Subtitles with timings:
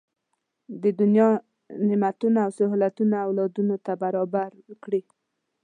[0.81, 1.29] د دنیا
[1.87, 4.51] نعمتونه او سهولتونه اولادونو ته برابر
[4.83, 5.01] کړي.